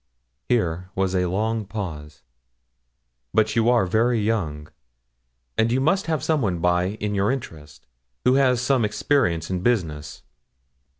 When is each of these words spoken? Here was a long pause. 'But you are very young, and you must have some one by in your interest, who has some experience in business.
Here 0.49 0.89
was 0.95 1.13
a 1.13 1.27
long 1.27 1.63
pause. 1.63 2.23
'But 3.35 3.55
you 3.55 3.69
are 3.69 3.85
very 3.85 4.19
young, 4.19 4.67
and 5.59 5.71
you 5.71 5.79
must 5.79 6.07
have 6.07 6.23
some 6.23 6.41
one 6.41 6.57
by 6.57 6.85
in 6.99 7.13
your 7.13 7.31
interest, 7.31 7.85
who 8.25 8.33
has 8.33 8.59
some 8.61 8.83
experience 8.83 9.51
in 9.51 9.61
business. 9.61 10.23